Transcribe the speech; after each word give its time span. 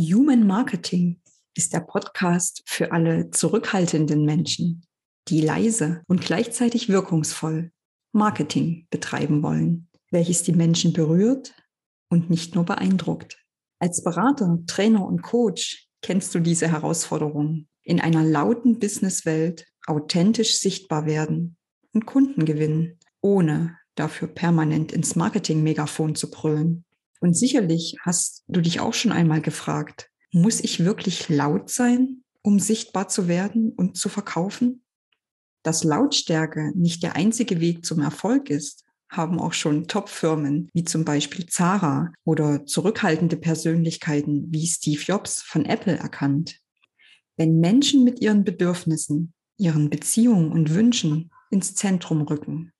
Human 0.00 0.46
Marketing 0.46 1.20
ist 1.54 1.74
der 1.74 1.80
Podcast 1.80 2.62
für 2.64 2.90
alle 2.90 3.30
zurückhaltenden 3.32 4.24
Menschen, 4.24 4.86
die 5.28 5.42
leise 5.42 6.00
und 6.08 6.22
gleichzeitig 6.22 6.88
wirkungsvoll 6.88 7.70
Marketing 8.12 8.86
betreiben 8.88 9.42
wollen, 9.42 9.90
welches 10.10 10.42
die 10.42 10.54
Menschen 10.54 10.94
berührt 10.94 11.54
und 12.08 12.30
nicht 12.30 12.54
nur 12.54 12.64
beeindruckt. 12.64 13.44
Als 13.78 14.02
Berater, 14.02 14.60
Trainer 14.66 15.04
und 15.04 15.20
Coach 15.20 15.90
kennst 16.00 16.34
du 16.34 16.38
diese 16.38 16.68
Herausforderungen, 16.68 17.68
in 17.82 18.00
einer 18.00 18.24
lauten 18.24 18.78
Businesswelt 18.78 19.66
authentisch 19.86 20.56
sichtbar 20.56 21.04
werden 21.04 21.58
und 21.92 22.06
Kunden 22.06 22.46
gewinnen, 22.46 22.98
ohne 23.20 23.76
dafür 23.96 24.28
permanent 24.28 24.92
ins 24.92 25.14
Marketing-Megafon 25.14 26.14
zu 26.14 26.30
brüllen. 26.30 26.86
Und 27.20 27.34
sicherlich 27.34 27.96
hast 28.02 28.44
du 28.48 28.60
dich 28.60 28.80
auch 28.80 28.94
schon 28.94 29.12
einmal 29.12 29.40
gefragt, 29.40 30.10
muss 30.32 30.60
ich 30.60 30.84
wirklich 30.84 31.28
laut 31.28 31.70
sein, 31.70 32.22
um 32.42 32.58
sichtbar 32.58 33.08
zu 33.08 33.28
werden 33.28 33.72
und 33.72 33.96
zu 33.96 34.08
verkaufen? 34.08 34.82
Dass 35.62 35.84
Lautstärke 35.84 36.72
nicht 36.74 37.02
der 37.02 37.16
einzige 37.16 37.60
Weg 37.60 37.84
zum 37.84 38.00
Erfolg 38.00 38.48
ist, 38.48 38.84
haben 39.10 39.40
auch 39.40 39.52
schon 39.52 39.88
Top-Firmen 39.88 40.70
wie 40.72 40.84
zum 40.84 41.04
Beispiel 41.04 41.46
Zara 41.46 42.12
oder 42.24 42.64
zurückhaltende 42.64 43.36
Persönlichkeiten 43.36 44.46
wie 44.50 44.66
Steve 44.66 45.02
Jobs 45.02 45.42
von 45.42 45.66
Apple 45.66 45.96
erkannt. 45.96 46.60
Wenn 47.36 47.58
Menschen 47.58 48.04
mit 48.04 48.20
ihren 48.20 48.44
Bedürfnissen, 48.44 49.34
ihren 49.58 49.90
Beziehungen 49.90 50.52
und 50.52 50.74
Wünschen 50.74 51.30
ins 51.50 51.74
Zentrum 51.74 52.22
rücken, 52.22 52.72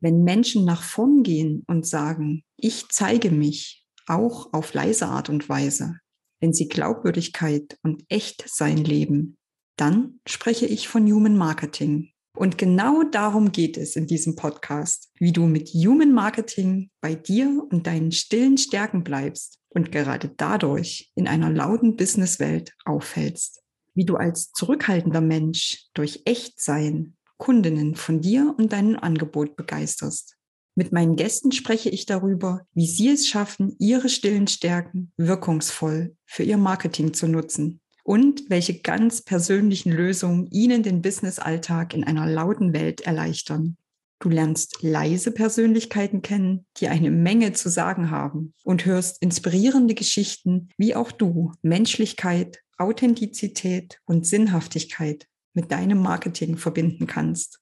wenn 0.00 0.22
Menschen 0.22 0.64
nach 0.64 0.82
vorn 0.82 1.22
gehen 1.22 1.64
und 1.66 1.86
sagen, 1.86 2.44
ich 2.56 2.88
zeige 2.90 3.30
mich, 3.30 3.84
auch 4.08 4.52
auf 4.52 4.74
leise 4.74 5.06
Art 5.06 5.28
und 5.28 5.48
Weise, 5.48 5.98
wenn 6.40 6.52
sie 6.52 6.68
Glaubwürdigkeit 6.68 7.78
und 7.82 8.04
Echtsein 8.08 8.78
leben, 8.78 9.36
dann 9.76 10.20
spreche 10.26 10.66
ich 10.66 10.88
von 10.88 11.10
Human 11.10 11.36
Marketing. 11.36 12.10
Und 12.36 12.56
genau 12.56 13.02
darum 13.02 13.50
geht 13.50 13.76
es 13.76 13.96
in 13.96 14.06
diesem 14.06 14.36
Podcast, 14.36 15.10
wie 15.18 15.32
du 15.32 15.46
mit 15.46 15.70
Human 15.70 16.12
Marketing 16.12 16.90
bei 17.00 17.14
dir 17.14 17.66
und 17.70 17.86
deinen 17.86 18.12
stillen 18.12 18.58
Stärken 18.58 19.02
bleibst 19.02 19.58
und 19.70 19.90
gerade 19.90 20.30
dadurch 20.36 21.10
in 21.16 21.26
einer 21.26 21.50
lauten 21.50 21.96
Businesswelt 21.96 22.74
auffällst. 22.84 23.62
Wie 23.94 24.04
du 24.04 24.16
als 24.16 24.52
zurückhaltender 24.52 25.20
Mensch 25.20 25.88
durch 25.94 26.22
Echtsein 26.24 27.16
Kundinnen 27.38 27.94
von 27.94 28.20
dir 28.20 28.54
und 28.58 28.72
deinem 28.72 28.96
Angebot 28.96 29.56
begeisterst. 29.56 30.37
Mit 30.78 30.92
meinen 30.92 31.16
Gästen 31.16 31.50
spreche 31.50 31.90
ich 31.90 32.06
darüber, 32.06 32.64
wie 32.72 32.86
sie 32.86 33.08
es 33.08 33.26
schaffen, 33.26 33.74
ihre 33.80 34.08
stillen 34.08 34.46
Stärken 34.46 35.10
wirkungsvoll 35.16 36.14
für 36.24 36.44
ihr 36.44 36.56
Marketing 36.56 37.12
zu 37.12 37.26
nutzen 37.26 37.80
und 38.04 38.48
welche 38.48 38.78
ganz 38.78 39.22
persönlichen 39.22 39.90
Lösungen 39.90 40.46
ihnen 40.52 40.84
den 40.84 41.02
Business-Alltag 41.02 41.94
in 41.94 42.04
einer 42.04 42.28
lauten 42.28 42.74
Welt 42.74 43.00
erleichtern. 43.00 43.76
Du 44.20 44.28
lernst 44.28 44.80
leise 44.80 45.32
Persönlichkeiten 45.32 46.22
kennen, 46.22 46.64
die 46.76 46.86
eine 46.86 47.10
Menge 47.10 47.54
zu 47.54 47.70
sagen 47.70 48.12
haben 48.12 48.54
und 48.62 48.84
hörst 48.84 49.20
inspirierende 49.20 49.94
Geschichten, 49.94 50.68
wie 50.78 50.94
auch 50.94 51.10
du 51.10 51.50
Menschlichkeit, 51.60 52.60
Authentizität 52.76 53.98
und 54.04 54.28
Sinnhaftigkeit 54.28 55.26
mit 55.54 55.72
deinem 55.72 56.00
Marketing 56.00 56.56
verbinden 56.56 57.08
kannst. 57.08 57.58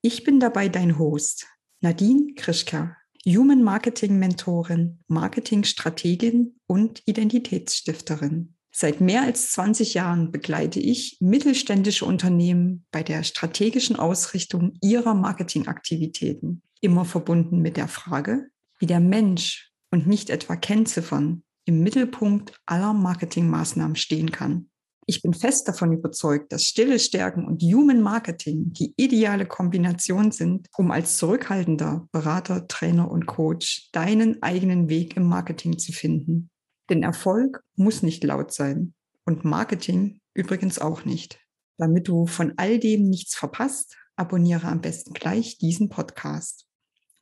Ich 0.00 0.24
bin 0.24 0.40
dabei 0.40 0.70
dein 0.70 0.98
Host, 0.98 1.46
Nadine 1.84 2.32
Krischka, 2.34 2.96
Human 3.26 3.62
Marketing 3.62 4.18
Mentorin, 4.18 5.00
Marketingstrategin 5.06 6.58
und 6.66 7.02
Identitätsstifterin. 7.04 8.54
Seit 8.72 9.02
mehr 9.02 9.20
als 9.20 9.52
20 9.52 9.92
Jahren 9.92 10.32
begleite 10.32 10.80
ich 10.80 11.18
mittelständische 11.20 12.06
Unternehmen 12.06 12.86
bei 12.90 13.02
der 13.02 13.22
strategischen 13.22 13.96
Ausrichtung 13.96 14.78
ihrer 14.80 15.12
Marketingaktivitäten, 15.12 16.62
immer 16.80 17.04
verbunden 17.04 17.58
mit 17.58 17.76
der 17.76 17.88
Frage, 17.88 18.48
wie 18.78 18.86
der 18.86 19.00
Mensch 19.00 19.70
und 19.90 20.06
nicht 20.06 20.30
etwa 20.30 20.56
Kennziffern 20.56 21.42
im 21.66 21.82
Mittelpunkt 21.82 22.58
aller 22.64 22.94
Marketingmaßnahmen 22.94 23.96
stehen 23.96 24.32
kann. 24.32 24.70
Ich 25.06 25.22
bin 25.22 25.34
fest 25.34 25.68
davon 25.68 25.92
überzeugt, 25.92 26.52
dass 26.52 26.64
stille 26.64 26.98
Stärken 26.98 27.46
und 27.46 27.62
Human 27.62 28.00
Marketing 28.00 28.72
die 28.72 28.94
ideale 28.96 29.46
Kombination 29.46 30.32
sind, 30.32 30.68
um 30.76 30.90
als 30.90 31.18
zurückhaltender 31.18 32.08
Berater, 32.10 32.66
Trainer 32.68 33.10
und 33.10 33.26
Coach 33.26 33.90
deinen 33.92 34.42
eigenen 34.42 34.88
Weg 34.88 35.16
im 35.16 35.24
Marketing 35.24 35.78
zu 35.78 35.92
finden. 35.92 36.50
Denn 36.88 37.02
Erfolg 37.02 37.62
muss 37.76 38.02
nicht 38.02 38.24
laut 38.24 38.52
sein 38.52 38.94
und 39.26 39.44
Marketing 39.44 40.20
übrigens 40.34 40.78
auch 40.78 41.04
nicht. 41.04 41.38
Damit 41.78 42.08
du 42.08 42.26
von 42.26 42.54
all 42.56 42.78
dem 42.78 43.08
nichts 43.08 43.34
verpasst, 43.34 43.96
abonniere 44.16 44.68
am 44.68 44.80
besten 44.80 45.12
gleich 45.12 45.58
diesen 45.58 45.88
Podcast. 45.88 46.66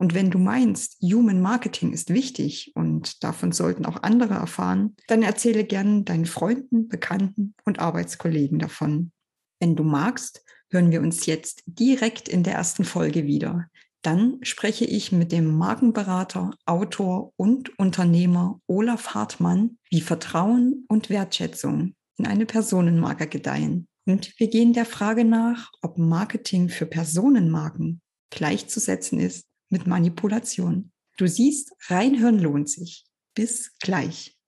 Und 0.00 0.14
wenn 0.14 0.30
du 0.30 0.38
meinst, 0.38 0.96
Human 1.02 1.42
Marketing 1.42 1.92
ist 1.92 2.08
wichtig 2.08 2.72
und 2.74 3.22
davon 3.22 3.52
sollten 3.52 3.84
auch 3.84 4.02
andere 4.02 4.32
erfahren, 4.32 4.96
dann 5.08 5.22
erzähle 5.22 5.62
gerne 5.62 6.04
deinen 6.04 6.24
Freunden, 6.24 6.88
Bekannten 6.88 7.54
und 7.66 7.80
Arbeitskollegen 7.80 8.58
davon. 8.58 9.12
Wenn 9.60 9.76
du 9.76 9.84
magst, 9.84 10.42
hören 10.70 10.90
wir 10.90 11.02
uns 11.02 11.26
jetzt 11.26 11.64
direkt 11.66 12.30
in 12.30 12.44
der 12.44 12.54
ersten 12.54 12.84
Folge 12.84 13.26
wieder. 13.26 13.66
Dann 14.00 14.38
spreche 14.40 14.86
ich 14.86 15.12
mit 15.12 15.32
dem 15.32 15.54
Markenberater, 15.58 16.52
Autor 16.64 17.34
und 17.36 17.78
Unternehmer 17.78 18.58
Olaf 18.66 19.08
Hartmann, 19.08 19.76
wie 19.90 20.00
Vertrauen 20.00 20.86
und 20.88 21.10
Wertschätzung 21.10 21.94
in 22.16 22.26
eine 22.26 22.46
Personenmarke 22.46 23.26
gedeihen. 23.26 23.86
Und 24.06 24.32
wir 24.38 24.48
gehen 24.48 24.72
der 24.72 24.86
Frage 24.86 25.26
nach, 25.26 25.70
ob 25.82 25.98
Marketing 25.98 26.70
für 26.70 26.86
Personenmarken 26.86 28.00
gleichzusetzen 28.30 29.20
ist 29.20 29.49
mit 29.70 29.86
Manipulation. 29.86 30.92
Du 31.16 31.26
siehst, 31.26 31.72
reinhören 31.88 32.38
lohnt 32.38 32.68
sich. 32.68 33.06
Bis 33.34 33.76
gleich. 33.78 34.39